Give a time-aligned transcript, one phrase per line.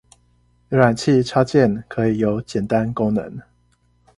[0.71, 3.37] 瀏覽器插件可以有簡單功能